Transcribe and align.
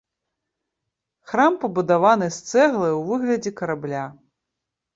Храм 1.31 1.53
пабудаваны 1.67 2.27
з 2.37 2.41
цэглы 2.49 2.89
ў 2.89 3.01
выглядзе 3.13 3.51
карабля. 3.63 4.03